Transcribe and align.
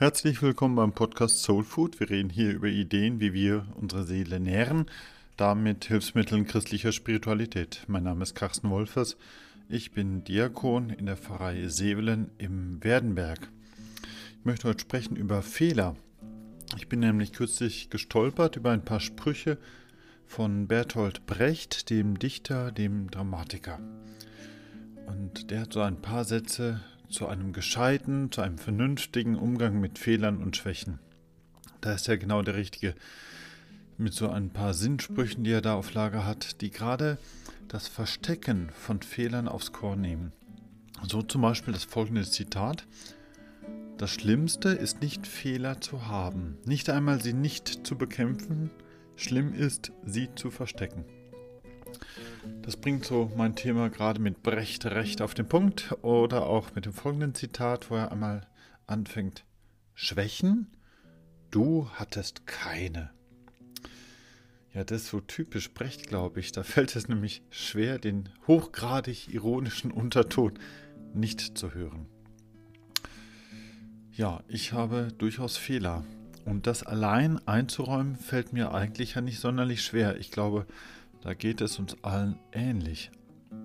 Herzlich 0.00 0.42
willkommen 0.42 0.76
beim 0.76 0.92
Podcast 0.92 1.42
Soul 1.42 1.64
Food. 1.64 1.98
Wir 1.98 2.08
reden 2.08 2.30
hier 2.30 2.52
über 2.52 2.68
Ideen, 2.68 3.18
wie 3.18 3.32
wir 3.32 3.66
unsere 3.74 4.04
Seele 4.04 4.38
nähren, 4.38 4.86
damit 5.36 5.86
Hilfsmitteln 5.86 6.46
christlicher 6.46 6.92
Spiritualität. 6.92 7.82
Mein 7.88 8.04
Name 8.04 8.22
ist 8.22 8.36
Carsten 8.36 8.70
Wolfers. 8.70 9.16
Ich 9.68 9.90
bin 9.90 10.22
Diakon 10.22 10.90
in 10.90 11.06
der 11.06 11.16
Pfarrei 11.16 11.66
Sevelen 11.66 12.30
im 12.38 12.78
Werdenberg. 12.84 13.50
Ich 14.38 14.44
möchte 14.44 14.68
heute 14.68 14.82
sprechen 14.82 15.16
über 15.16 15.42
Fehler. 15.42 15.96
Ich 16.76 16.88
bin 16.88 17.00
nämlich 17.00 17.32
kürzlich 17.32 17.90
gestolpert 17.90 18.54
über 18.54 18.70
ein 18.70 18.84
paar 18.84 19.00
Sprüche 19.00 19.58
von 20.28 20.68
Bertolt 20.68 21.26
Brecht, 21.26 21.90
dem 21.90 22.20
Dichter, 22.20 22.70
dem 22.70 23.10
Dramatiker. 23.10 23.80
Und 25.06 25.50
der 25.50 25.62
hat 25.62 25.72
so 25.72 25.80
ein 25.80 26.00
paar 26.00 26.24
Sätze 26.24 26.82
zu 27.08 27.26
einem 27.26 27.52
gescheiten, 27.52 28.30
zu 28.32 28.40
einem 28.40 28.58
vernünftigen 28.58 29.36
Umgang 29.36 29.80
mit 29.80 29.98
Fehlern 29.98 30.38
und 30.38 30.56
Schwächen. 30.56 30.98
Da 31.80 31.92
ist 31.92 32.08
er 32.08 32.18
genau 32.18 32.42
der 32.42 32.56
Richtige. 32.56 32.94
Mit 33.96 34.14
so 34.14 34.28
ein 34.28 34.50
paar 34.50 34.74
Sinnsprüchen, 34.74 35.44
die 35.44 35.52
er 35.52 35.60
da 35.60 35.74
auf 35.74 35.92
Lager 35.94 36.24
hat, 36.24 36.60
die 36.60 36.70
gerade 36.70 37.18
das 37.66 37.88
Verstecken 37.88 38.70
von 38.72 39.02
Fehlern 39.02 39.48
aufs 39.48 39.72
Korn 39.72 40.00
nehmen. 40.00 40.32
So 41.08 41.22
zum 41.22 41.42
Beispiel 41.42 41.74
das 41.74 41.84
folgende 41.84 42.22
Zitat. 42.22 42.86
Das 43.98 44.10
Schlimmste 44.10 44.68
ist 44.68 45.00
nicht 45.02 45.26
Fehler 45.26 45.80
zu 45.80 46.06
haben, 46.06 46.56
nicht 46.64 46.88
einmal 46.88 47.20
sie 47.20 47.32
nicht 47.32 47.86
zu 47.86 47.96
bekämpfen, 47.96 48.70
schlimm 49.16 49.52
ist, 49.52 49.92
sie 50.04 50.28
zu 50.36 50.50
verstecken. 50.50 51.04
Das 52.62 52.76
bringt 52.76 53.04
so 53.04 53.30
mein 53.36 53.56
Thema 53.56 53.90
gerade 53.90 54.20
mit 54.20 54.42
Brecht 54.42 54.86
recht 54.86 55.22
auf 55.22 55.34
den 55.34 55.48
Punkt 55.48 55.94
oder 56.02 56.46
auch 56.46 56.74
mit 56.74 56.86
dem 56.86 56.92
folgenden 56.92 57.34
Zitat, 57.34 57.90
wo 57.90 57.96
er 57.96 58.12
einmal 58.12 58.46
anfängt. 58.86 59.44
Schwächen? 59.94 60.68
Du 61.50 61.88
hattest 61.94 62.46
keine. 62.46 63.10
Ja, 64.74 64.84
das 64.84 65.02
ist 65.02 65.08
so 65.08 65.20
typisch 65.20 65.72
Brecht, 65.72 66.06
glaube 66.08 66.40
ich. 66.40 66.52
Da 66.52 66.62
fällt 66.62 66.94
es 66.94 67.08
nämlich 67.08 67.42
schwer, 67.50 67.98
den 67.98 68.28
hochgradig 68.46 69.32
ironischen 69.32 69.90
Unterton 69.90 70.58
nicht 71.14 71.56
zu 71.58 71.74
hören. 71.74 72.06
Ja, 74.12 74.42
ich 74.48 74.72
habe 74.72 75.08
durchaus 75.16 75.56
Fehler. 75.56 76.04
Und 76.44 76.66
das 76.66 76.82
allein 76.82 77.46
einzuräumen, 77.46 78.16
fällt 78.16 78.52
mir 78.52 78.72
eigentlich 78.72 79.14
ja 79.14 79.20
nicht 79.20 79.38
sonderlich 79.38 79.82
schwer. 79.82 80.18
Ich 80.18 80.30
glaube, 80.30 80.66
da 81.22 81.34
geht 81.34 81.60
es 81.60 81.78
uns 81.78 81.96
allen 82.02 82.38
ähnlich. 82.52 83.10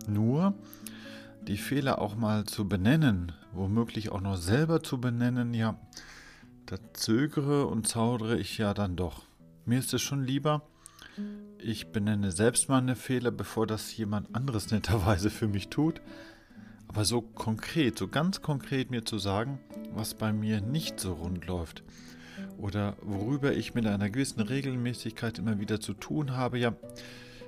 Nur 0.08 0.54
die 1.48 1.58
Fehler 1.58 2.00
auch 2.00 2.16
mal 2.16 2.46
zu 2.46 2.68
benennen, 2.68 3.34
womöglich 3.52 4.12
auch 4.12 4.22
noch 4.22 4.38
selber 4.38 4.82
zu 4.82 5.00
benennen, 5.00 5.54
ja, 5.54 5.78
da 6.66 6.78
zögere 6.94 7.68
und 7.68 7.88
zaudere 7.88 8.38
ich 8.38 8.58
ja 8.58 8.74
dann 8.74 8.96
doch. 8.96 9.24
Mir 9.66 9.80
ist 9.80 9.94
es 9.94 10.02
schon 10.02 10.24
lieber, 10.24 10.62
ich 11.60 11.92
benenne 11.92 12.32
selbst 12.32 12.70
meine 12.70 12.96
Fehler, 12.96 13.32
bevor 13.32 13.68
das 13.68 13.96
jemand 13.96 14.34
anderes 14.36 14.72
netterweise 14.72 15.30
für 15.30 15.48
mich 15.48 15.70
tut. 15.70 16.02
Aber 16.88 17.06
so 17.06 17.22
konkret, 17.22 17.98
so 17.98 18.08
ganz 18.08 18.42
konkret 18.42 18.92
mir 18.92 19.04
zu 19.04 19.18
sagen, 19.18 19.60
was 19.94 20.14
bei 20.14 20.32
mir 20.32 20.62
nicht 20.62 21.00
so 21.00 21.14
rund 21.14 21.46
läuft 21.48 21.84
oder 22.58 22.96
worüber 23.02 23.54
ich 23.54 23.74
mit 23.74 23.86
einer 23.86 24.10
gewissen 24.10 24.42
Regelmäßigkeit 24.42 25.40
immer 25.40 25.60
wieder 25.60 25.80
zu 25.80 25.94
tun 25.94 26.36
habe, 26.36 26.60
ja, 26.60 26.76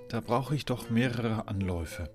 da 0.09 0.21
brauche 0.21 0.55
ich 0.55 0.65
doch 0.65 0.89
mehrere 0.89 1.47
Anläufe. 1.47 2.09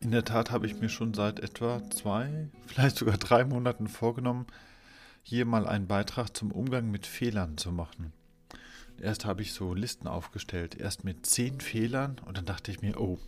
In 0.00 0.10
der 0.10 0.24
Tat 0.24 0.50
habe 0.50 0.66
ich 0.66 0.80
mir 0.80 0.88
schon 0.88 1.14
seit 1.14 1.40
etwa 1.40 1.82
zwei, 1.90 2.48
vielleicht 2.66 2.96
sogar 2.96 3.18
drei 3.18 3.44
Monaten 3.44 3.88
vorgenommen, 3.88 4.46
hier 5.22 5.44
mal 5.46 5.66
einen 5.66 5.86
Beitrag 5.86 6.36
zum 6.36 6.50
Umgang 6.50 6.90
mit 6.90 7.06
Fehlern 7.06 7.56
zu 7.56 7.70
machen. 7.70 8.12
Erst 9.00 9.24
habe 9.24 9.42
ich 9.42 9.52
so 9.52 9.74
Listen 9.74 10.06
aufgestellt, 10.06 10.74
erst 10.74 11.04
mit 11.04 11.26
zehn 11.26 11.60
Fehlern 11.60 12.20
und 12.24 12.36
dann 12.36 12.44
dachte 12.44 12.70
ich 12.70 12.82
mir, 12.82 13.00
oh, 13.00 13.18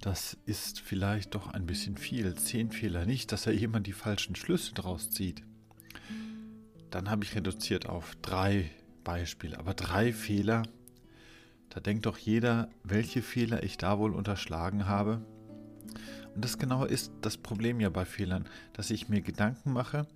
das 0.00 0.36
ist 0.46 0.80
vielleicht 0.80 1.34
doch 1.36 1.48
ein 1.48 1.66
bisschen 1.66 1.96
viel. 1.96 2.34
Zehn 2.34 2.72
Fehler 2.72 3.06
nicht, 3.06 3.30
dass 3.30 3.42
da 3.42 3.52
jemand 3.52 3.86
die 3.86 3.92
falschen 3.92 4.34
Schlüsse 4.34 4.74
draus 4.74 5.10
zieht. 5.10 5.42
Dann 6.90 7.08
habe 7.08 7.24
ich 7.24 7.36
reduziert 7.36 7.88
auf 7.88 8.16
drei 8.20 8.70
Beispiele, 9.04 9.58
aber 9.58 9.74
drei 9.74 10.12
Fehler, 10.12 10.64
da 11.72 11.80
denkt 11.80 12.04
doch 12.04 12.18
jeder, 12.18 12.68
welche 12.84 13.22
Fehler 13.22 13.62
ich 13.62 13.78
da 13.78 13.98
wohl 13.98 14.12
unterschlagen 14.12 14.86
habe. 14.86 15.22
Und 16.34 16.44
das 16.44 16.58
genau 16.58 16.84
ist 16.84 17.12
das 17.22 17.38
Problem 17.38 17.80
ja 17.80 17.88
bei 17.88 18.04
Fehlern, 18.04 18.46
dass 18.74 18.90
ich 18.90 19.08
mir 19.08 19.22
Gedanken 19.22 19.72
mache, 19.72 20.06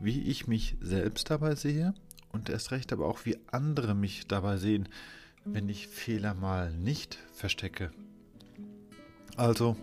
wie 0.00 0.22
ich 0.22 0.48
mich 0.48 0.76
selbst 0.80 1.30
dabei 1.30 1.54
sehe 1.54 1.94
und 2.32 2.50
erst 2.50 2.72
recht 2.72 2.92
aber 2.92 3.06
auch, 3.06 3.24
wie 3.24 3.38
andere 3.46 3.94
mich 3.94 4.26
dabei 4.26 4.56
sehen, 4.56 4.88
wenn 5.44 5.68
ich 5.68 5.86
Fehler 5.86 6.34
mal 6.34 6.72
nicht 6.72 7.16
verstecke. 7.32 7.92
Also, 9.36 9.76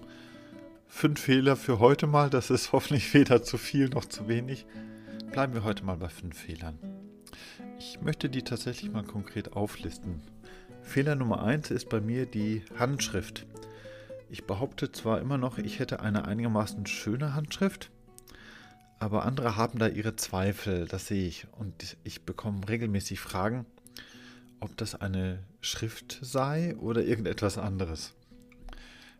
fünf 0.89 1.21
Fehler 1.21 1.55
für 1.55 1.79
heute 1.79 2.07
mal, 2.07 2.29
das 2.29 2.49
ist 2.49 2.71
hoffentlich 2.73 3.13
weder 3.13 3.41
zu 3.41 3.57
viel 3.57 3.87
noch 3.87 4.03
zu 4.03 4.27
wenig. 4.27 4.65
Bleiben 5.31 5.53
wir 5.53 5.63
heute 5.63 5.85
mal 5.85 5.95
bei 5.95 6.09
fünf 6.09 6.37
Fehlern. 6.37 6.77
Ich 7.79 8.01
möchte 8.01 8.29
die 8.29 8.41
tatsächlich 8.41 8.91
mal 8.91 9.03
konkret 9.03 9.53
auflisten. 9.53 10.21
Fehler 10.85 11.15
Nummer 11.15 11.43
1 11.43 11.71
ist 11.71 11.89
bei 11.89 11.99
mir 11.99 12.25
die 12.25 12.63
Handschrift. 12.79 13.45
Ich 14.29 14.45
behaupte 14.45 14.91
zwar 14.93 15.19
immer 15.19 15.37
noch, 15.37 15.57
ich 15.57 15.79
hätte 15.79 15.99
eine 15.99 16.25
einigermaßen 16.25 16.85
schöne 16.85 17.33
Handschrift, 17.33 17.91
aber 18.97 19.25
andere 19.25 19.57
haben 19.57 19.77
da 19.77 19.87
ihre 19.87 20.15
Zweifel, 20.15 20.87
das 20.87 21.07
sehe 21.07 21.27
ich. 21.27 21.47
Und 21.51 21.97
ich 22.05 22.21
bekomme 22.21 22.69
regelmäßig 22.69 23.19
Fragen, 23.19 23.65
ob 24.61 24.77
das 24.77 24.95
eine 24.95 25.39
Schrift 25.59 26.19
sei 26.21 26.77
oder 26.77 27.03
irgendetwas 27.03 27.57
anderes. 27.57 28.13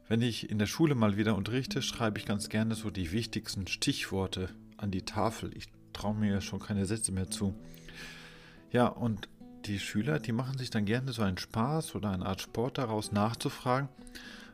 Wenn 0.07 0.21
ich 0.21 0.49
in 0.49 0.59
der 0.59 0.67
Schule 0.67 0.95
mal 0.95 1.17
wieder 1.17 1.35
unterrichte, 1.35 1.81
schreibe 1.81 2.19
ich 2.19 2.25
ganz 2.25 2.47
gerne 2.47 2.75
so 2.75 2.89
die 2.89 3.11
wichtigsten 3.11 3.67
Stichworte 3.67 4.49
an 4.77 4.91
die 4.91 5.03
Tafel. 5.03 5.51
Ich 5.57 5.67
traue 5.91 6.15
mir 6.15 6.39
schon 6.41 6.59
keine 6.59 6.85
Sätze 6.85 7.11
mehr 7.11 7.29
zu. 7.29 7.53
Ja, 8.71 8.87
und 8.87 9.27
die 9.67 9.79
Schüler, 9.79 10.19
die 10.19 10.31
machen 10.31 10.57
sich 10.57 10.69
dann 10.69 10.85
gerne 10.85 11.11
so 11.11 11.21
einen 11.21 11.37
Spaß 11.37 11.95
oder 11.95 12.11
eine 12.11 12.25
Art 12.25 12.41
Sport 12.41 12.77
daraus 12.77 13.11
nachzufragen, 13.11 13.89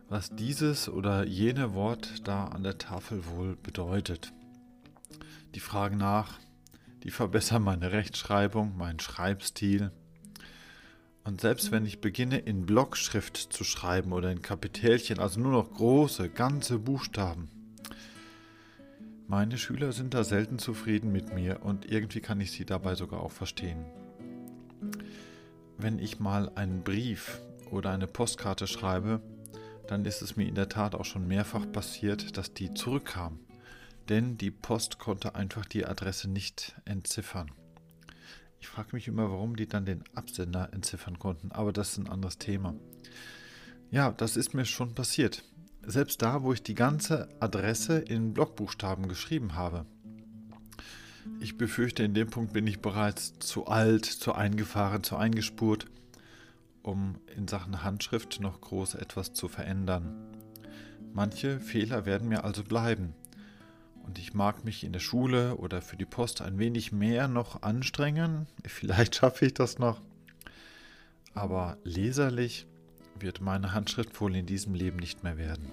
was 0.09 0.35
dieses 0.35 0.89
oder 0.89 1.25
jene 1.25 1.73
Wort 1.73 2.27
da 2.27 2.45
an 2.45 2.63
der 2.63 2.77
Tafel 2.77 3.25
wohl 3.27 3.55
bedeutet. 3.55 4.31
Die 5.55 5.59
fragen 5.59 5.97
nach, 5.97 6.39
die 7.03 7.11
verbessern 7.11 7.63
meine 7.63 7.91
Rechtschreibung, 7.91 8.77
meinen 8.77 8.99
Schreibstil. 8.99 9.91
Und 11.23 11.41
selbst 11.41 11.71
wenn 11.71 11.85
ich 11.85 12.01
beginne 12.01 12.39
in 12.39 12.65
Blockschrift 12.65 13.37
zu 13.37 13.63
schreiben 13.63 14.13
oder 14.13 14.31
in 14.31 14.41
Kapitelchen, 14.41 15.19
also 15.19 15.39
nur 15.39 15.51
noch 15.51 15.71
große, 15.71 16.29
ganze 16.29 16.79
Buchstaben, 16.79 17.49
meine 19.27 19.57
Schüler 19.57 19.93
sind 19.93 20.13
da 20.13 20.23
selten 20.23 20.59
zufrieden 20.59 21.11
mit 21.11 21.33
mir 21.33 21.63
und 21.63 21.89
irgendwie 21.89 22.19
kann 22.19 22.41
ich 22.41 22.51
sie 22.51 22.65
dabei 22.65 22.95
sogar 22.95 23.21
auch 23.21 23.31
verstehen 23.31 23.85
wenn 25.81 25.99
ich 25.99 26.19
mal 26.19 26.49
einen 26.55 26.83
Brief 26.83 27.41
oder 27.69 27.91
eine 27.91 28.07
Postkarte 28.07 28.67
schreibe, 28.67 29.21
dann 29.87 30.05
ist 30.05 30.21
es 30.21 30.35
mir 30.35 30.47
in 30.47 30.55
der 30.55 30.69
Tat 30.69 30.95
auch 30.95 31.05
schon 31.05 31.27
mehrfach 31.27 31.69
passiert, 31.71 32.37
dass 32.37 32.53
die 32.53 32.73
zurückkam. 32.73 33.39
Denn 34.09 34.37
die 34.37 34.51
Post 34.51 34.99
konnte 34.99 35.35
einfach 35.35 35.65
die 35.65 35.85
Adresse 35.85 36.29
nicht 36.29 36.75
entziffern. 36.85 37.51
Ich 38.59 38.67
frage 38.67 38.89
mich 38.93 39.07
immer, 39.07 39.29
warum 39.31 39.55
die 39.55 39.67
dann 39.67 39.85
den 39.85 40.03
Absender 40.13 40.69
entziffern 40.71 41.17
konnten, 41.17 41.51
aber 41.51 41.73
das 41.73 41.93
ist 41.93 41.97
ein 41.97 42.09
anderes 42.09 42.37
Thema. 42.37 42.75
Ja, 43.89 44.11
das 44.11 44.37
ist 44.37 44.53
mir 44.53 44.65
schon 44.65 44.93
passiert. 44.93 45.43
Selbst 45.83 46.21
da, 46.21 46.43
wo 46.43 46.53
ich 46.53 46.61
die 46.61 46.75
ganze 46.75 47.27
Adresse 47.39 47.97
in 47.97 48.33
Blockbuchstaben 48.33 49.07
geschrieben 49.07 49.55
habe. 49.55 49.85
Ich 51.39 51.57
befürchte, 51.57 52.03
in 52.03 52.13
dem 52.13 52.29
Punkt 52.29 52.53
bin 52.53 52.67
ich 52.67 52.79
bereits 52.79 53.37
zu 53.39 53.67
alt, 53.67 54.05
zu 54.05 54.33
eingefahren, 54.33 55.03
zu 55.03 55.17
eingespurt, 55.17 55.85
um 56.83 57.15
in 57.35 57.47
Sachen 57.47 57.83
Handschrift 57.83 58.39
noch 58.39 58.61
groß 58.61 58.95
etwas 58.95 59.33
zu 59.33 59.47
verändern. 59.47 60.15
Manche 61.13 61.59
Fehler 61.59 62.05
werden 62.05 62.29
mir 62.29 62.43
also 62.43 62.63
bleiben. 62.63 63.13
Und 64.03 64.17
ich 64.17 64.33
mag 64.33 64.65
mich 64.65 64.83
in 64.83 64.93
der 64.93 64.99
Schule 64.99 65.57
oder 65.57 65.81
für 65.81 65.97
die 65.97 66.05
Post 66.05 66.41
ein 66.41 66.57
wenig 66.57 66.91
mehr 66.91 67.27
noch 67.27 67.61
anstrengen. 67.61 68.47
Vielleicht 68.65 69.15
schaffe 69.15 69.45
ich 69.45 69.53
das 69.53 69.77
noch. 69.77 70.01
Aber 71.33 71.77
leserlich 71.83 72.67
wird 73.19 73.41
meine 73.41 73.73
Handschrift 73.73 74.19
wohl 74.19 74.35
in 74.35 74.45
diesem 74.45 74.73
Leben 74.73 74.97
nicht 74.97 75.23
mehr 75.23 75.37
werden. 75.37 75.71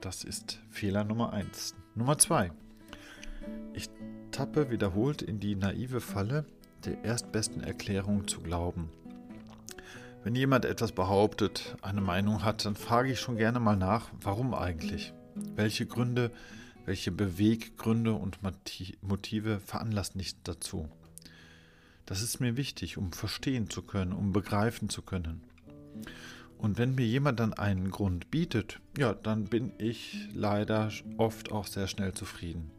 Das 0.00 0.24
ist 0.24 0.60
Fehler 0.70 1.04
Nummer 1.04 1.32
eins. 1.32 1.74
Nummer 1.94 2.18
zwei. 2.18 2.52
Ich 3.72 3.88
tappe 4.34 4.70
wiederholt 4.70 5.22
in 5.22 5.38
die 5.38 5.54
naive 5.54 6.00
Falle 6.00 6.44
der 6.84 7.04
erstbesten 7.04 7.62
Erklärung 7.62 8.26
zu 8.26 8.40
glauben. 8.40 8.90
Wenn 10.24 10.34
jemand 10.34 10.64
etwas 10.64 10.90
behauptet, 10.90 11.76
eine 11.82 12.00
Meinung 12.00 12.44
hat, 12.44 12.64
dann 12.64 12.74
frage 12.74 13.12
ich 13.12 13.20
schon 13.20 13.36
gerne 13.36 13.60
mal 13.60 13.76
nach, 13.76 14.10
warum 14.20 14.52
eigentlich? 14.52 15.12
Welche 15.54 15.86
Gründe 15.86 16.32
Welche 16.84 17.12
Beweggründe 17.12 18.12
und 18.12 18.40
Motive 18.42 19.60
veranlassen 19.60 20.18
dich 20.18 20.42
dazu? 20.42 20.88
Das 22.04 22.20
ist 22.20 22.40
mir 22.40 22.58
wichtig, 22.58 22.98
um 22.98 23.12
verstehen 23.12 23.70
zu 23.70 23.82
können, 23.82 24.12
um 24.12 24.32
begreifen 24.32 24.90
zu 24.90 25.00
können. 25.00 25.42
Und 26.58 26.76
wenn 26.76 26.94
mir 26.94 27.06
jemand 27.06 27.40
dann 27.40 27.54
einen 27.54 27.90
Grund 27.90 28.30
bietet, 28.30 28.80
ja, 28.98 29.14
dann 29.14 29.44
bin 29.44 29.72
ich 29.78 30.28
leider 30.34 30.90
oft 31.16 31.52
auch 31.52 31.66
sehr 31.66 31.86
schnell 31.86 32.12
zufrieden. 32.12 32.70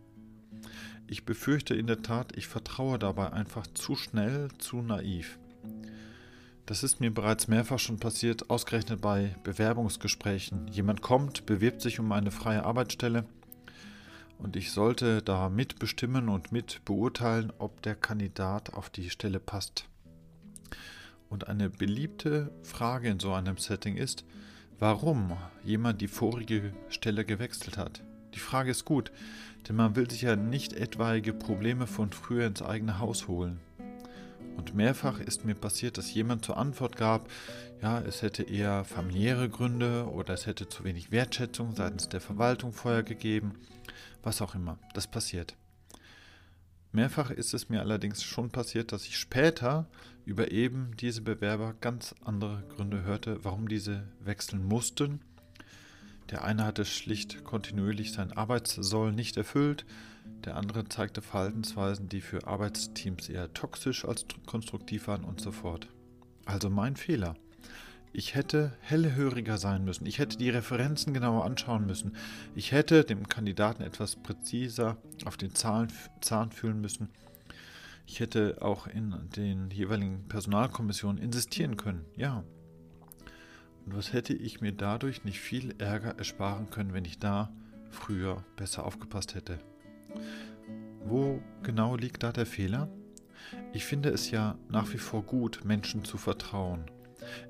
Ich 1.07 1.25
befürchte 1.25 1.75
in 1.75 1.87
der 1.87 2.01
Tat, 2.01 2.35
ich 2.35 2.47
vertraue 2.47 2.97
dabei 2.97 3.31
einfach 3.31 3.67
zu 3.67 3.95
schnell, 3.95 4.49
zu 4.57 4.81
naiv. 4.81 5.37
Das 6.65 6.81
ist 6.81 6.99
mir 6.99 7.13
bereits 7.13 7.47
mehrfach 7.47 7.77
schon 7.77 7.99
passiert, 7.99 8.49
ausgerechnet 8.49 9.01
bei 9.01 9.35
Bewerbungsgesprächen. 9.43 10.67
Jemand 10.67 11.03
kommt, 11.03 11.45
bewirbt 11.45 11.81
sich 11.81 11.99
um 11.99 12.11
eine 12.11 12.31
freie 12.31 12.65
Arbeitsstelle 12.65 13.25
und 14.39 14.55
ich 14.55 14.71
sollte 14.71 15.21
da 15.21 15.49
mitbestimmen 15.49 16.27
und 16.27 16.51
mit 16.51 16.83
beurteilen, 16.85 17.53
ob 17.59 17.83
der 17.83 17.95
Kandidat 17.95 18.73
auf 18.73 18.89
die 18.89 19.11
Stelle 19.11 19.39
passt. 19.39 19.87
Und 21.29 21.47
eine 21.47 21.69
beliebte 21.69 22.51
Frage 22.63 23.09
in 23.09 23.19
so 23.19 23.33
einem 23.33 23.57
Setting 23.57 23.95
ist, 23.95 24.25
warum 24.79 25.37
jemand 25.63 26.01
die 26.01 26.07
vorige 26.07 26.73
Stelle 26.89 27.25
gewechselt 27.25 27.77
hat. 27.77 28.03
Die 28.33 28.39
Frage 28.39 28.71
ist 28.71 28.85
gut, 28.85 29.11
denn 29.67 29.75
man 29.75 29.95
will 29.95 30.09
sich 30.09 30.21
ja 30.21 30.35
nicht 30.35 30.73
etwaige 30.73 31.33
Probleme 31.33 31.87
von 31.87 32.11
früher 32.11 32.47
ins 32.47 32.61
eigene 32.61 32.99
Haus 32.99 33.27
holen. 33.27 33.59
Und 34.57 34.75
mehrfach 34.75 35.19
ist 35.19 35.45
mir 35.45 35.55
passiert, 35.55 35.97
dass 35.97 36.13
jemand 36.13 36.45
zur 36.45 36.57
Antwort 36.57 36.95
gab, 36.95 37.29
ja, 37.81 37.99
es 37.99 38.21
hätte 38.21 38.43
eher 38.43 38.85
familiäre 38.85 39.49
Gründe 39.49 40.09
oder 40.09 40.33
es 40.33 40.45
hätte 40.45 40.69
zu 40.69 40.83
wenig 40.83 41.11
Wertschätzung 41.11 41.75
seitens 41.75 42.07
der 42.07 42.21
Verwaltung 42.21 42.71
vorher 42.71 43.03
gegeben, 43.03 43.53
was 44.23 44.41
auch 44.41 44.55
immer. 44.55 44.77
Das 44.93 45.07
passiert. 45.07 45.55
Mehrfach 46.93 47.29
ist 47.29 47.53
es 47.53 47.67
mir 47.67 47.81
allerdings 47.81 48.23
schon 48.23 48.49
passiert, 48.49 48.93
dass 48.93 49.05
ich 49.05 49.17
später 49.17 49.85
über 50.25 50.51
eben 50.51 50.95
diese 50.97 51.21
Bewerber 51.21 51.75
ganz 51.81 52.15
andere 52.23 52.63
Gründe 52.75 53.03
hörte, 53.03 53.43
warum 53.43 53.67
diese 53.67 54.07
wechseln 54.21 54.63
mussten. 54.63 55.19
Der 56.31 56.43
eine 56.43 56.65
hatte 56.65 56.85
schlicht 56.85 57.43
kontinuierlich 57.43 58.11
sein 58.11 58.31
Arbeitssoll 58.31 59.11
nicht 59.11 59.37
erfüllt, 59.37 59.85
der 60.43 60.57
andere 60.57 60.87
zeigte 60.89 61.21
Verhaltensweisen, 61.21 62.09
die 62.09 62.21
für 62.21 62.47
Arbeitsteams 62.47 63.29
eher 63.29 63.53
toxisch 63.53 64.05
als 64.05 64.25
konstruktiv 64.45 65.07
waren 65.07 65.23
und 65.23 65.39
so 65.39 65.51
fort. 65.51 65.87
Also 66.45 66.69
mein 66.69 66.95
Fehler. 66.95 67.35
Ich 68.17 68.33
hätte 68.33 68.71
hellhöriger 68.79 69.57
sein 69.57 69.83
müssen. 69.83 70.05
Ich 70.05 70.19
hätte 70.19 70.37
die 70.37 70.49
Referenzen 70.49 71.13
genauer 71.13 71.43
anschauen 71.43 71.85
müssen. 71.85 72.15
Ich 72.55 72.71
hätte 72.71 73.03
dem 73.03 73.27
Kandidaten 73.27 73.83
etwas 73.83 74.15
präziser 74.15 74.97
auf 75.25 75.35
den 75.35 75.53
Zahn, 75.53 75.89
Zahn 76.21 76.51
fühlen 76.51 76.79
müssen. 76.79 77.09
Ich 78.07 78.19
hätte 78.19 78.61
auch 78.61 78.87
in 78.87 79.15
den 79.35 79.69
jeweiligen 79.69 80.27
Personalkommissionen 80.29 81.21
insistieren 81.21 81.75
können. 81.75 82.05
Ja. 82.15 82.43
Was 83.87 84.13
hätte 84.13 84.33
ich 84.33 84.61
mir 84.61 84.71
dadurch 84.71 85.23
nicht 85.25 85.39
viel 85.39 85.75
Ärger 85.77 86.17
ersparen 86.17 86.71
können, 86.71 86.93
wenn 86.93 87.05
ich 87.05 87.19
da 87.19 87.51
früher 87.91 88.43
besser 88.55 88.83
aufgepasst 88.83 89.35
hätte? 89.35 89.59
Wo 91.03 91.39
genau 91.61 91.95
liegt 91.95 92.23
da 92.23 92.31
der 92.31 92.47
Fehler? 92.47 92.89
Ich 93.73 93.85
finde 93.85 94.09
es 94.09 94.31
ja 94.31 94.57
nach 94.69 94.91
wie 94.91 94.97
vor 94.97 95.21
gut, 95.21 95.63
Menschen 95.65 96.03
zu 96.03 96.17
vertrauen. 96.17 96.85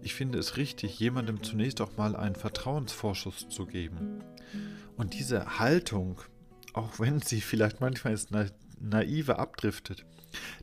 Ich 0.01 0.13
finde 0.13 0.37
es 0.37 0.57
richtig, 0.57 0.99
jemandem 0.99 1.41
zunächst 1.41 1.79
auch 1.79 1.95
mal 1.95 2.17
einen 2.17 2.35
Vertrauensvorschuss 2.35 3.47
zu 3.47 3.65
geben. 3.65 4.19
Und 4.97 5.13
diese 5.13 5.59
Haltung, 5.59 6.19
auch 6.73 6.99
wenn 6.99 7.21
sie 7.21 7.39
vielleicht 7.39 7.79
manchmal 7.79 8.13
ins 8.13 8.27
Naive 8.79 9.39
abdriftet, 9.39 10.05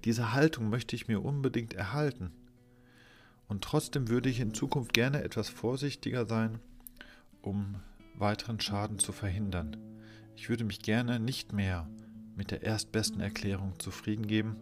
diese 0.05 0.35
Haltung 0.35 0.69
möchte 0.69 0.97
ich 0.97 1.09
mir 1.09 1.25
unbedingt 1.25 1.73
erhalten. 1.73 2.33
Und 3.53 3.63
trotzdem 3.63 4.09
würde 4.09 4.31
ich 4.31 4.41
in 4.41 4.55
Zukunft 4.55 4.95
gerne 4.95 5.23
etwas 5.23 5.51
vorsichtiger 5.51 6.25
sein, 6.25 6.59
um 7.43 7.75
weiteren 8.15 8.59
Schaden 8.59 8.99
zu 8.99 9.13
verhindern. 9.13 9.77
Ich 10.35 10.49
würde 10.49 10.65
mich 10.65 10.81
gerne 10.81 11.21
nicht 11.21 11.53
mehr 11.53 11.87
mit 12.35 12.51
der 12.51 12.63
erstbesten 12.63 13.21
Erklärung 13.21 13.79
zufrieden 13.79 14.27
geben, 14.27 14.57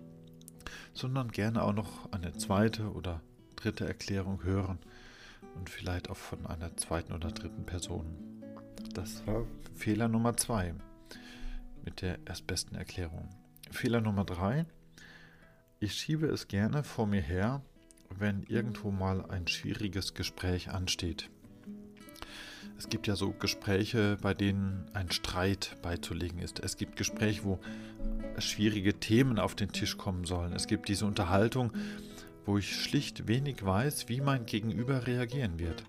sondern 0.92 1.30
gerne 1.30 1.62
auch 1.62 1.72
noch 1.72 2.10
eine 2.10 2.32
zweite 2.32 2.92
oder 2.92 3.22
dritte 3.54 3.86
Erklärung 3.86 4.42
hören 4.42 4.80
und 5.54 5.70
vielleicht 5.70 6.10
auch 6.10 6.16
von 6.16 6.44
einer 6.46 6.76
zweiten 6.76 7.12
oder 7.12 7.30
dritten 7.30 7.64
Person. 7.64 8.06
Das 8.92 9.24
war 9.24 9.46
Fehler 9.76 10.08
Nummer 10.08 10.36
zwei 10.36 10.74
mit 11.84 12.02
der 12.02 12.18
erstbesten 12.26 12.76
Erklärung. 12.76 13.28
Fehler 13.70 14.00
Nummer 14.00 14.24
drei. 14.24 14.66
Ich 15.78 15.94
schiebe 15.94 16.26
es 16.26 16.48
gerne 16.48 16.82
vor 16.82 17.06
mir 17.06 17.22
her, 17.22 17.62
wenn 18.18 18.42
irgendwo 18.44 18.90
mal 18.90 19.24
ein 19.26 19.46
schwieriges 19.46 20.14
Gespräch 20.14 20.70
ansteht. 20.70 21.30
Es 22.78 22.88
gibt 22.88 23.06
ja 23.06 23.14
so 23.14 23.32
Gespräche, 23.32 24.16
bei 24.22 24.32
denen 24.32 24.86
ein 24.94 25.10
Streit 25.10 25.76
beizulegen 25.82 26.38
ist. 26.38 26.60
Es 26.60 26.76
gibt 26.76 26.96
Gespräche, 26.96 27.44
wo 27.44 27.60
schwierige 28.38 28.94
Themen 28.94 29.38
auf 29.38 29.54
den 29.54 29.70
Tisch 29.70 29.98
kommen 29.98 30.24
sollen. 30.24 30.54
Es 30.54 30.66
gibt 30.66 30.88
diese 30.88 31.04
Unterhaltung, 31.04 31.72
wo 32.46 32.56
ich 32.56 32.74
schlicht 32.74 33.28
wenig 33.28 33.64
weiß, 33.64 34.08
wie 34.08 34.20
mein 34.20 34.46
Gegenüber 34.46 35.06
reagieren 35.06 35.58
wird. 35.58 35.84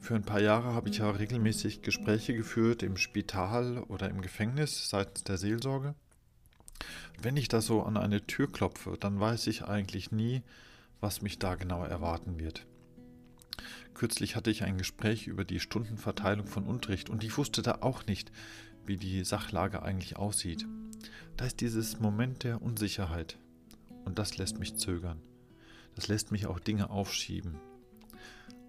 Für 0.00 0.14
ein 0.14 0.22
paar 0.22 0.40
Jahre 0.40 0.72
habe 0.72 0.88
ich 0.88 0.98
ja 0.98 1.10
regelmäßig 1.10 1.82
Gespräche 1.82 2.34
geführt 2.34 2.82
im 2.82 2.96
Spital 2.96 3.78
oder 3.88 4.08
im 4.08 4.20
Gefängnis 4.20 4.88
seitens 4.88 5.24
der 5.24 5.36
Seelsorge. 5.36 5.94
Wenn 7.20 7.36
ich 7.36 7.48
da 7.48 7.60
so 7.60 7.82
an 7.82 7.96
eine 7.96 8.26
Tür 8.26 8.50
klopfe, 8.50 8.96
dann 8.98 9.18
weiß 9.20 9.46
ich 9.48 9.64
eigentlich 9.64 10.12
nie, 10.12 10.42
was 11.00 11.22
mich 11.22 11.38
da 11.38 11.54
genau 11.54 11.84
erwarten 11.84 12.38
wird. 12.38 12.66
Kürzlich 13.94 14.36
hatte 14.36 14.50
ich 14.50 14.62
ein 14.62 14.78
Gespräch 14.78 15.26
über 15.26 15.44
die 15.44 15.60
Stundenverteilung 15.60 16.46
von 16.46 16.64
Unterricht 16.64 17.10
und 17.10 17.24
ich 17.24 17.36
wusste 17.36 17.62
da 17.62 17.78
auch 17.80 18.06
nicht, 18.06 18.30
wie 18.86 18.96
die 18.96 19.24
Sachlage 19.24 19.82
eigentlich 19.82 20.16
aussieht. 20.16 20.66
Da 21.36 21.44
ist 21.44 21.60
dieses 21.60 22.00
Moment 22.00 22.44
der 22.44 22.62
Unsicherheit, 22.62 23.38
und 24.04 24.18
das 24.18 24.38
lässt 24.38 24.58
mich 24.58 24.76
zögern. 24.76 25.20
Das 25.94 26.08
lässt 26.08 26.30
mich 26.30 26.46
auch 26.46 26.60
Dinge 26.60 26.90
aufschieben. 26.90 27.56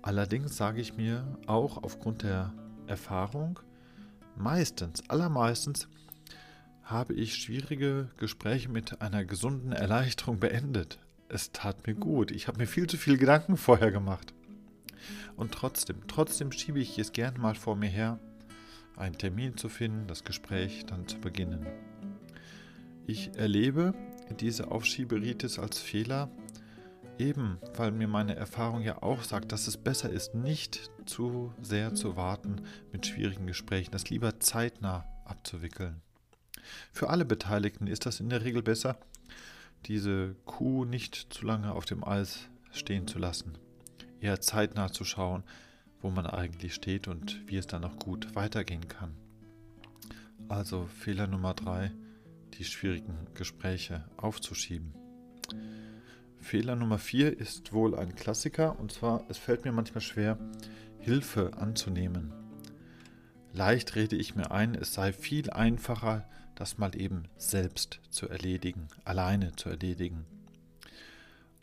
Allerdings 0.01 0.57
sage 0.57 0.81
ich 0.81 0.97
mir 0.97 1.37
auch 1.45 1.83
aufgrund 1.83 2.23
der 2.23 2.53
Erfahrung, 2.87 3.59
meistens, 4.35 5.07
allermeistens 5.09 5.87
habe 6.89 7.13
ich 7.13 7.35
schwierige 7.35 8.09
Gespräche 8.17 8.67
mit 8.67 9.01
einer 9.01 9.23
gesunden 9.23 9.71
Erleichterung 9.71 10.39
beendet. 10.39 10.97
Es 11.27 11.51
tat 11.51 11.85
mir 11.85 11.93
gut. 11.93 12.31
Ich 12.31 12.47
habe 12.47 12.57
mir 12.57 12.65
viel 12.65 12.87
zu 12.87 12.97
viel 12.97 13.17
Gedanken 13.17 13.57
vorher 13.57 13.91
gemacht. 13.91 14.33
Und 15.35 15.51
trotzdem, 15.51 16.07
trotzdem 16.07 16.51
schiebe 16.51 16.79
ich 16.79 16.97
es 16.97 17.11
gern 17.11 17.39
mal 17.39 17.53
vor 17.53 17.75
mir 17.75 17.89
her, 17.89 18.19
einen 18.97 19.17
Termin 19.17 19.55
zu 19.55 19.69
finden, 19.69 20.07
das 20.07 20.23
Gespräch 20.23 20.85
dann 20.87 21.07
zu 21.07 21.19
beginnen. 21.19 21.65
Ich 23.05 23.35
erlebe 23.35 23.93
diese 24.39 24.71
Aufschieberitis 24.71 25.59
als 25.59 25.77
Fehler, 25.77 26.31
eben 27.19 27.59
weil 27.75 27.91
mir 27.91 28.07
meine 28.07 28.35
Erfahrung 28.35 28.81
ja 28.81 29.01
auch 29.03 29.23
sagt, 29.23 29.51
dass 29.51 29.67
es 29.67 29.77
besser 29.77 30.09
ist, 30.09 30.33
nicht 30.33 30.89
zu 31.05 31.53
sehr 31.61 31.93
zu 31.93 32.15
warten 32.15 32.63
mit 32.91 33.05
schwierigen 33.05 33.45
Gesprächen, 33.45 33.91
das 33.91 34.09
lieber 34.09 34.39
zeitnah 34.39 35.05
abzuwickeln. 35.25 36.01
Für 36.91 37.09
alle 37.09 37.25
Beteiligten 37.25 37.87
ist 37.87 38.05
das 38.05 38.19
in 38.19 38.29
der 38.29 38.43
Regel 38.43 38.61
besser, 38.63 38.97
diese 39.85 40.35
Kuh 40.45 40.85
nicht 40.85 41.33
zu 41.33 41.45
lange 41.45 41.71
auf 41.71 41.85
dem 41.85 42.03
Eis 42.03 42.49
stehen 42.71 43.07
zu 43.07 43.19
lassen, 43.19 43.57
eher 44.19 44.41
zeitnah 44.41 44.91
zu 44.91 45.03
schauen, 45.03 45.43
wo 46.01 46.09
man 46.09 46.25
eigentlich 46.25 46.73
steht 46.73 47.07
und 47.07 47.41
wie 47.47 47.57
es 47.57 47.67
dann 47.67 47.83
auch 47.83 47.97
gut 47.97 48.35
weitergehen 48.35 48.87
kann. 48.87 49.15
Also 50.47 50.87
Fehler 50.87 51.27
Nummer 51.27 51.53
drei 51.53 51.91
die 52.57 52.65
schwierigen 52.65 53.27
Gespräche 53.35 54.03
aufzuschieben. 54.17 54.93
Fehler 56.39 56.75
Nummer 56.75 56.97
vier 56.97 57.37
ist 57.37 57.73
wohl 57.73 57.95
ein 57.95 58.15
Klassiker 58.15 58.79
und 58.79 58.91
zwar, 58.91 59.23
es 59.29 59.37
fällt 59.37 59.65
mir 59.65 59.71
manchmal 59.71 60.01
schwer, 60.01 60.37
Hilfe 60.99 61.51
anzunehmen. 61.57 62.33
Leicht 63.53 63.95
rede 63.95 64.15
ich 64.15 64.35
mir 64.35 64.51
ein, 64.51 64.75
es 64.75 64.93
sei 64.93 65.11
viel 65.11 65.49
einfacher, 65.49 66.25
das 66.55 66.77
mal 66.77 66.95
eben 66.99 67.23
selbst 67.37 67.99
zu 68.09 68.29
erledigen, 68.29 68.87
alleine 69.05 69.55
zu 69.55 69.69
erledigen. 69.69 70.25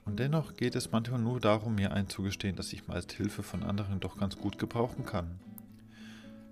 Und 0.04 0.18
dennoch 0.20 0.54
geht 0.54 0.76
es 0.76 0.92
manchmal 0.92 1.20
nur 1.20 1.40
darum, 1.40 1.74
mir 1.74 1.92
einzugestehen, 1.92 2.56
dass 2.56 2.72
ich 2.72 2.86
meist 2.86 3.12
Hilfe 3.12 3.42
von 3.42 3.62
anderen 3.62 4.00
doch 4.00 4.16
ganz 4.16 4.36
gut 4.36 4.58
gebrauchen 4.58 5.04
kann. 5.04 5.38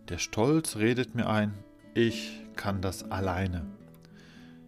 Der 0.09 0.19
Stolz 0.19 0.77
redet 0.77 1.15
mir 1.15 1.29
ein, 1.29 1.55
ich 1.95 2.43
kann 2.57 2.83
das 2.83 3.11
alleine. 3.11 3.65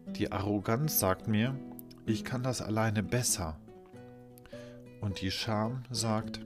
Die 0.07 0.31
Arroganz 0.33 0.99
sagt 1.01 1.27
mir, 1.27 1.55
ich 2.07 2.25
kann 2.25 2.43
das 2.43 2.63
alleine 2.63 3.03
besser. 3.03 3.59
Und 5.01 5.21
die 5.21 5.31
Scham 5.31 5.83
sagt, 5.91 6.41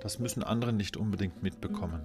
das 0.00 0.18
müssen 0.18 0.42
andere 0.42 0.72
nicht 0.72 0.96
unbedingt 0.96 1.42
mitbekommen. 1.42 2.00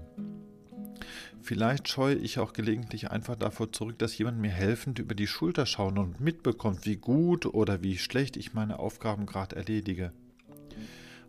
Vielleicht 1.42 1.88
scheue 1.88 2.16
ich 2.16 2.40
auch 2.40 2.54
gelegentlich 2.54 3.12
einfach 3.12 3.36
davor 3.36 3.72
zurück, 3.72 3.98
dass 4.00 4.18
jemand 4.18 4.40
mir 4.40 4.52
helfend 4.52 5.00
über 5.00 5.16
die 5.16 5.28
Schulter 5.28 5.66
schaut 5.66 5.98
und 5.98 6.20
mitbekommt, 6.20 6.86
wie 6.86 6.98
gut 6.98 7.46
oder 7.46 7.82
wie 7.82 7.98
schlecht 7.98 8.38
ich 8.38 8.54
meine 8.54 8.80
Aufgaben 8.80 9.26
gerade 9.26 9.56
erledige. 9.56 10.12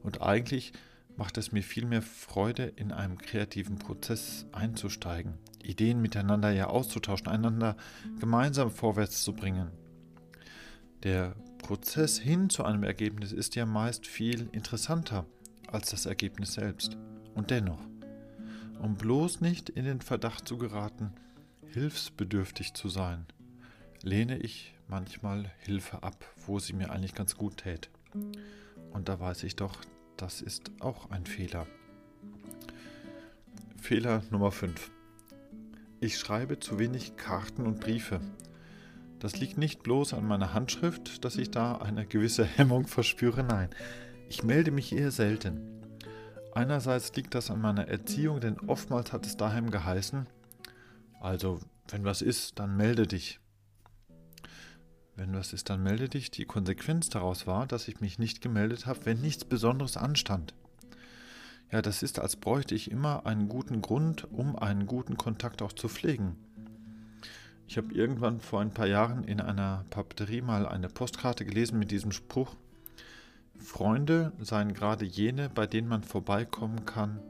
Und 0.03 0.23
eigentlich 0.23 0.73
macht 1.17 1.37
es 1.39 1.53
mir 1.53 1.63
viel 1.63 1.85
mehr 1.85 2.03
Freude, 2.03 2.65
in 2.77 2.93
einem 2.93 3.19
kreativen 3.19 3.79
Prozess 3.79 4.47
einzusteigen, 4.53 5.35
Ideen 5.63 6.01
miteinander 6.01 6.51
ja 6.51 6.69
auszutauschen, 6.69 7.29
einander 7.29 7.77
gemeinsam 8.19 8.71
vorwärts 8.71 9.23
zu 9.23 9.35
bringen. 9.35 9.71
Der 11.03 11.35
Prozess 11.59 12.19
hin 12.19 12.51
zu 12.51 12.65
einem 12.65 12.83
Ergebnis 12.83 13.33
ist 13.33 13.55
ja 13.55 13.67
meist 13.67 14.07
viel 14.07 14.49
interessanter 14.53 15.27
als 15.67 15.91
das 15.91 16.07
Ergebnis 16.07 16.55
selbst. 16.55 16.97
Und 17.35 17.51
dennoch, 17.51 17.81
um 18.81 18.97
bloß 18.97 19.41
nicht 19.41 19.69
in 19.69 19.85
den 19.85 20.01
Verdacht 20.01 20.49
zu 20.49 20.59
geraten, 20.59 21.13
hilfsbedürftig 21.73 22.75
zu 22.75 22.89
sein, 22.89 23.27
lehne 24.03 24.39
ich 24.39 24.75
manchmal 24.89 25.53
Hilfe 25.61 26.03
ab, 26.03 26.25
wo 26.47 26.59
sie 26.59 26.73
mir 26.73 26.91
eigentlich 26.91 27.15
ganz 27.15 27.37
gut 27.37 27.59
tät. 27.59 27.91
Und 28.93 29.09
da 29.09 29.21
weiß 29.21 29.45
ich 29.45 29.57
doch, 29.57 29.77
das 30.17 30.41
ist 30.41 30.71
auch 30.81 31.11
ein 31.11 31.27
Fehler. 31.27 31.67
Fehler 33.81 34.23
Nummer 34.31 34.51
5. 34.51 34.91
Ich 36.01 36.19
schreibe 36.19 36.59
zu 36.59 36.79
wenig 36.79 37.17
Karten 37.17 37.67
und 37.67 37.81
Briefe. 37.81 38.21
Das 39.19 39.39
liegt 39.39 39.59
nicht 39.59 39.83
bloß 39.83 40.15
an 40.15 40.27
meiner 40.27 40.55
Handschrift, 40.55 41.25
dass 41.25 41.37
ich 41.37 41.51
da 41.51 41.77
eine 41.77 42.07
gewisse 42.07 42.45
Hemmung 42.45 42.87
verspüre, 42.87 43.45
nein, 43.45 43.69
ich 44.31 44.43
melde 44.43 44.71
mich 44.71 44.93
eher 44.93 45.11
selten. 45.11 45.80
Einerseits 46.55 47.15
liegt 47.15 47.35
das 47.35 47.51
an 47.51 47.61
meiner 47.61 47.89
Erziehung, 47.89 48.41
denn 48.41 48.59
oftmals 48.67 49.13
hat 49.13 49.27
es 49.27 49.37
daheim 49.37 49.71
geheißen, 49.71 50.27
also 51.21 51.61
wenn 51.89 52.05
was 52.05 52.23
ist, 52.23 52.59
dann 52.59 52.77
melde 52.77 53.07
dich. 53.07 53.41
Wenn 55.17 55.35
was 55.35 55.53
ist, 55.53 55.69
dann 55.69 55.83
melde 55.83 56.09
dich. 56.09 56.31
Die 56.31 56.47
Konsequenz 56.47 57.09
daraus 57.11 57.47
war, 57.47 57.67
dass 57.67 57.89
ich 57.89 58.01
mich 58.01 58.19
nicht 58.19 58.41
gemeldet 58.41 58.87
habe, 58.87 59.05
wenn 59.05 59.21
nichts 59.21 59.45
Besonderes 59.45 59.97
anstand. 59.97 60.55
Ja, 61.71 61.83
das 61.83 62.03
ist, 62.03 62.19
als 62.19 62.37
bräuchte 62.37 62.75
ich 62.75 62.91
immer 62.91 63.27
einen 63.27 63.49
guten 63.49 63.81
Grund, 63.83 64.27
um 64.33 64.57
einen 64.57 64.87
guten 64.87 65.17
Kontakt 65.17 65.63
auch 65.63 65.73
zu 65.73 65.89
pflegen. 65.89 66.37
Ich 67.69 67.77
habe 67.77 67.93
irgendwann 67.95 68.41
vor 68.41 68.61
ein 68.61 68.73
paar 68.73 68.87
Jahren 68.87 69.23
in 69.23 69.41
einer 69.41 69.85
Papeterie 69.91 70.41
mal 70.41 70.67
eine 70.67 70.89
Postkarte 70.89 71.45
gelesen 71.45 71.79
mit 71.79 71.91
diesem 71.93 72.11
Spruch, 72.11 72.57
Freunde 73.61 74.33
seien 74.41 74.73
gerade 74.73 75.05
jene, 75.05 75.49
bei 75.49 75.67
denen 75.67 75.89
man 75.89 76.03
vorbeikommen 76.03 76.85
kann, 76.87 77.21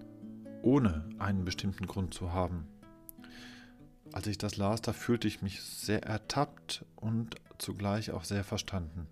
ohne 0.62 1.04
einen 1.18 1.44
bestimmten 1.44 1.86
Grund 1.86 2.14
zu 2.14 2.32
haben. 2.32 2.66
Als 4.12 4.26
ich 4.26 4.38
das 4.38 4.56
las, 4.56 4.82
da 4.82 4.92
fühlte 4.92 5.28
ich 5.28 5.42
mich 5.42 5.62
sehr 5.62 6.02
ertappt 6.04 6.84
und 6.96 7.36
zugleich 7.58 8.10
auch 8.10 8.24
sehr 8.24 8.44
verstanden. 8.44 9.06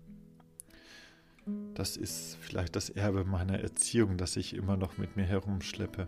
Das 1.73 1.97
ist 1.97 2.37
vielleicht 2.41 2.75
das 2.75 2.89
Erbe 2.89 3.23
meiner 3.23 3.59
Erziehung, 3.59 4.17
das 4.17 4.35
ich 4.35 4.53
immer 4.53 4.77
noch 4.77 4.97
mit 4.97 5.15
mir 5.15 5.25
herumschleppe. 5.25 6.07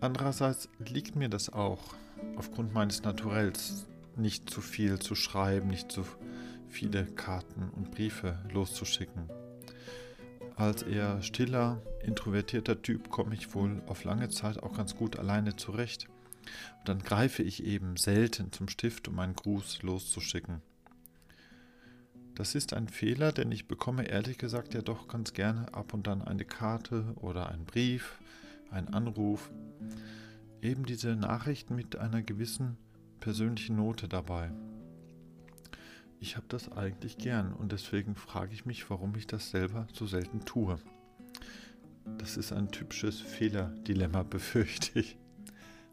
Andererseits 0.00 0.68
liegt 0.78 1.16
mir 1.16 1.28
das 1.28 1.50
auch, 1.50 1.94
aufgrund 2.36 2.72
meines 2.74 3.02
Naturells, 3.02 3.86
nicht 4.16 4.48
zu 4.48 4.60
viel 4.60 4.98
zu 4.98 5.14
schreiben, 5.14 5.68
nicht 5.68 5.90
zu 5.90 6.04
viele 6.68 7.04
Karten 7.06 7.70
und 7.70 7.90
Briefe 7.90 8.38
loszuschicken. 8.52 9.28
Als 10.56 10.82
eher 10.82 11.20
stiller, 11.22 11.82
introvertierter 12.02 12.80
Typ 12.80 13.10
komme 13.10 13.34
ich 13.34 13.54
wohl 13.54 13.82
auf 13.86 14.04
lange 14.04 14.30
Zeit 14.30 14.62
auch 14.62 14.74
ganz 14.74 14.96
gut 14.96 15.18
alleine 15.18 15.56
zurecht. 15.56 16.08
Und 16.78 16.88
dann 16.88 17.00
greife 17.00 17.42
ich 17.42 17.64
eben 17.64 17.96
selten 17.96 18.52
zum 18.52 18.68
Stift, 18.68 19.08
um 19.08 19.18
einen 19.18 19.34
Gruß 19.34 19.82
loszuschicken. 19.82 20.62
Das 22.34 22.54
ist 22.54 22.74
ein 22.74 22.88
Fehler, 22.88 23.32
denn 23.32 23.50
ich 23.50 23.66
bekomme 23.66 24.08
ehrlich 24.08 24.38
gesagt 24.38 24.74
ja 24.74 24.82
doch 24.82 25.08
ganz 25.08 25.32
gerne 25.32 25.72
ab 25.74 25.94
und 25.94 26.06
dann 26.06 26.22
eine 26.22 26.44
Karte 26.44 27.14
oder 27.16 27.48
einen 27.48 27.64
Brief, 27.64 28.18
einen 28.70 28.88
Anruf. 28.88 29.50
Eben 30.60 30.84
diese 30.84 31.16
Nachrichten 31.16 31.76
mit 31.76 31.96
einer 31.96 32.22
gewissen 32.22 32.76
persönlichen 33.20 33.76
Note 33.76 34.06
dabei. 34.06 34.50
Ich 36.20 36.36
habe 36.36 36.46
das 36.48 36.72
eigentlich 36.72 37.18
gern 37.18 37.52
und 37.52 37.72
deswegen 37.72 38.14
frage 38.14 38.54
ich 38.54 38.64
mich, 38.64 38.88
warum 38.90 39.14
ich 39.16 39.26
das 39.26 39.50
selber 39.50 39.86
so 39.92 40.06
selten 40.06 40.44
tue. 40.44 40.78
Das 42.18 42.36
ist 42.36 42.52
ein 42.52 42.70
typisches 42.70 43.20
Fehlerdilemma, 43.20 44.22
befürchte 44.30 44.98
ich. 44.98 45.16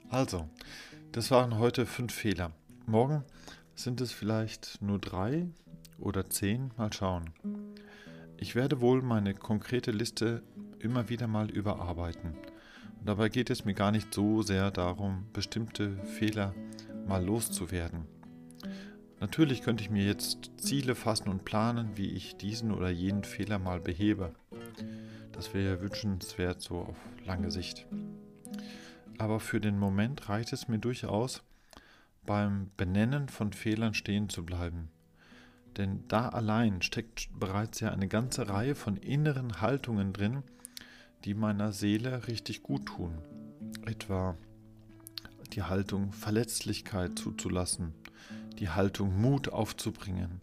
Also, 0.09 0.47
das 1.11 1.31
waren 1.31 1.57
heute 1.57 1.85
fünf 1.85 2.13
Fehler. 2.13 2.51
Morgen 2.85 3.23
sind 3.75 4.01
es 4.01 4.11
vielleicht 4.11 4.81
nur 4.81 4.99
drei 4.99 5.47
oder 5.99 6.29
zehn, 6.29 6.71
mal 6.77 6.93
schauen. 6.93 7.31
Ich 8.37 8.55
werde 8.55 8.81
wohl 8.81 9.01
meine 9.01 9.33
konkrete 9.33 9.91
Liste 9.91 10.43
immer 10.79 11.09
wieder 11.09 11.27
mal 11.27 11.49
überarbeiten. 11.49 12.33
Und 12.99 13.05
dabei 13.05 13.29
geht 13.29 13.49
es 13.49 13.65
mir 13.65 13.73
gar 13.73 13.91
nicht 13.91 14.13
so 14.13 14.41
sehr 14.41 14.69
darum, 14.71 15.25
bestimmte 15.33 15.97
Fehler 16.05 16.53
mal 17.07 17.23
loszuwerden. 17.23 18.05
Natürlich 19.23 19.61
könnte 19.61 19.85
ich 19.85 19.89
mir 19.89 20.03
jetzt 20.03 20.51
Ziele 20.57 20.95
fassen 20.95 21.29
und 21.29 21.45
planen, 21.45 21.95
wie 21.95 22.09
ich 22.09 22.35
diesen 22.35 22.73
oder 22.73 22.89
jenen 22.89 23.23
Fehler 23.23 23.57
mal 23.57 23.79
behebe. 23.79 24.33
Das 25.31 25.53
wäre 25.53 25.79
wünschenswert 25.79 26.61
so 26.61 26.79
auf 26.79 26.97
lange 27.25 27.49
Sicht. 27.49 27.87
Aber 29.17 29.39
für 29.39 29.61
den 29.61 29.79
Moment 29.79 30.27
reicht 30.27 30.51
es 30.51 30.67
mir 30.67 30.77
durchaus, 30.77 31.41
beim 32.25 32.69
Benennen 32.75 33.29
von 33.29 33.53
Fehlern 33.53 33.93
stehen 33.93 34.27
zu 34.27 34.45
bleiben. 34.45 34.89
Denn 35.77 36.03
da 36.09 36.27
allein 36.27 36.81
steckt 36.81 37.29
bereits 37.39 37.79
ja 37.79 37.93
eine 37.93 38.09
ganze 38.09 38.49
Reihe 38.49 38.75
von 38.75 38.97
inneren 38.97 39.61
Haltungen 39.61 40.11
drin, 40.11 40.43
die 41.23 41.33
meiner 41.33 41.71
Seele 41.71 42.27
richtig 42.27 42.61
gut 42.61 42.87
tun. 42.87 43.19
Etwa 43.85 44.35
die 45.53 45.63
Haltung 45.63 46.11
Verletzlichkeit 46.11 47.17
zuzulassen, 47.17 47.93
die 48.59 48.69
Haltung 48.69 49.19
Mut 49.19 49.49
aufzubringen, 49.49 50.41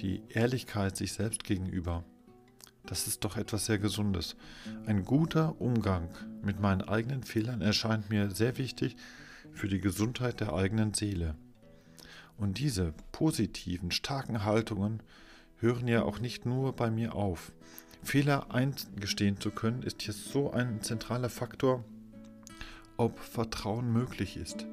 die 0.00 0.22
Ehrlichkeit 0.28 0.96
sich 0.96 1.12
selbst 1.12 1.44
gegenüber. 1.44 2.04
Das 2.84 3.06
ist 3.06 3.24
doch 3.24 3.36
etwas 3.36 3.66
sehr 3.66 3.78
Gesundes. 3.78 4.36
Ein 4.86 5.04
guter 5.04 5.60
Umgang 5.60 6.08
mit 6.42 6.60
meinen 6.60 6.82
eigenen 6.82 7.22
Fehlern 7.22 7.60
erscheint 7.60 8.10
mir 8.10 8.30
sehr 8.30 8.58
wichtig 8.58 8.96
für 9.52 9.68
die 9.68 9.80
Gesundheit 9.80 10.40
der 10.40 10.52
eigenen 10.52 10.92
Seele. 10.94 11.36
Und 12.36 12.58
diese 12.58 12.92
positiven, 13.12 13.90
starken 13.90 14.44
Haltungen 14.44 15.02
hören 15.58 15.86
ja 15.86 16.02
auch 16.02 16.18
nicht 16.18 16.44
nur 16.44 16.74
bei 16.74 16.90
mir 16.90 17.14
auf. 17.14 17.52
Fehler 18.02 18.52
eingestehen 18.52 19.38
zu 19.40 19.50
können, 19.50 19.82
ist 19.84 20.02
hier 20.02 20.14
so 20.14 20.50
ein 20.50 20.82
zentraler 20.82 21.28
Faktor, 21.28 21.84
ob 22.96 23.18
Vertrauen 23.20 23.92
möglich 23.92 24.36
ist. 24.36 24.66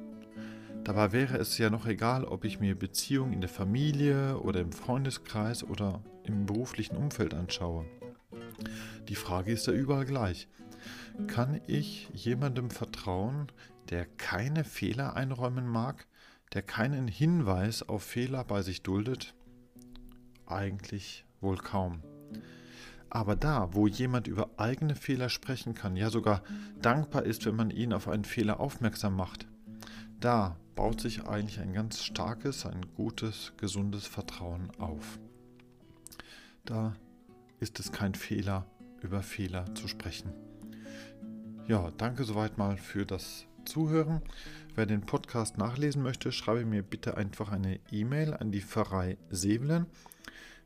Dabei 0.84 1.12
wäre 1.12 1.36
es 1.36 1.58
ja 1.58 1.70
noch 1.70 1.86
egal, 1.86 2.24
ob 2.24 2.44
ich 2.44 2.58
mir 2.58 2.78
Beziehungen 2.78 3.32
in 3.32 3.40
der 3.40 3.50
Familie 3.50 4.38
oder 4.38 4.60
im 4.60 4.72
Freundeskreis 4.72 5.62
oder 5.62 6.02
im 6.24 6.46
beruflichen 6.46 6.96
Umfeld 6.96 7.34
anschaue. 7.34 7.84
Die 9.08 9.14
Frage 9.14 9.52
ist 9.52 9.66
ja 9.66 9.72
überall 9.72 10.04
gleich. 10.06 10.48
Kann 11.26 11.60
ich 11.66 12.08
jemandem 12.14 12.70
vertrauen, 12.70 13.48
der 13.90 14.06
keine 14.06 14.64
Fehler 14.64 15.16
einräumen 15.16 15.66
mag, 15.66 16.06
der 16.54 16.62
keinen 16.62 17.08
Hinweis 17.08 17.88
auf 17.88 18.02
Fehler 18.02 18.44
bei 18.44 18.62
sich 18.62 18.82
duldet? 18.82 19.34
Eigentlich 20.46 21.24
wohl 21.40 21.58
kaum. 21.58 22.02
Aber 23.10 23.34
da, 23.34 23.74
wo 23.74 23.86
jemand 23.86 24.28
über 24.28 24.50
eigene 24.56 24.94
Fehler 24.94 25.28
sprechen 25.28 25.74
kann, 25.74 25.96
ja 25.96 26.10
sogar 26.10 26.42
dankbar 26.80 27.24
ist, 27.24 27.44
wenn 27.44 27.56
man 27.56 27.70
ihn 27.70 27.92
auf 27.92 28.08
einen 28.08 28.24
Fehler 28.24 28.60
aufmerksam 28.60 29.16
macht, 29.16 29.46
da 30.20 30.56
baut 30.80 30.98
sich 30.98 31.26
eigentlich 31.26 31.60
ein 31.60 31.74
ganz 31.74 32.02
starkes, 32.02 32.64
ein 32.64 32.86
gutes, 32.96 33.52
gesundes 33.58 34.06
Vertrauen 34.06 34.70
auf. 34.78 35.18
Da 36.64 36.94
ist 37.58 37.78
es 37.80 37.92
kein 37.92 38.14
Fehler, 38.14 38.64
über 39.02 39.22
Fehler 39.22 39.74
zu 39.74 39.88
sprechen. 39.88 40.32
Ja, 41.68 41.90
danke 41.98 42.24
soweit 42.24 42.56
mal 42.56 42.78
für 42.78 43.04
das 43.04 43.44
Zuhören. 43.66 44.22
Wer 44.74 44.86
den 44.86 45.02
Podcast 45.02 45.58
nachlesen 45.58 46.02
möchte, 46.02 46.32
schreibe 46.32 46.64
mir 46.64 46.82
bitte 46.82 47.18
einfach 47.18 47.52
eine 47.52 47.78
E-Mail 47.90 48.32
an 48.32 48.50
die 48.50 48.62
Pfarrei 48.62 49.18
Sevelen. 49.28 49.84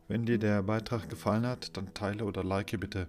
Wenn 0.06 0.26
dir 0.26 0.38
der 0.38 0.62
Beitrag 0.62 1.11
gefallen 1.11 1.44
hat, 1.44 1.76
dann 1.76 1.92
teile 1.92 2.25
oder 2.25 2.44
like 2.44 2.78
bitte, 2.78 3.09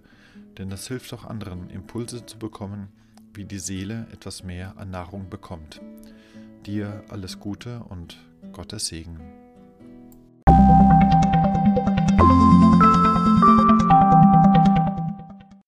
denn 0.58 0.72
das 0.72 0.88
hilft 0.88 1.14
auch 1.14 1.26
anderen, 1.26 1.70
Impulse 1.70 2.26
zu 2.26 2.40
bekommen, 2.40 2.88
wie 3.36 3.46
die 3.46 3.60
Seele 3.60 4.08
etwas 4.12 4.44
mehr 4.44 4.76
an 4.78 4.90
Nahrung 4.90 5.30
bekommt. 5.30 5.80
Dir 6.66 7.04
alles 7.10 7.40
Gute 7.40 7.84
und 7.90 8.18
Gottes 8.52 8.88
Segen. 8.88 9.20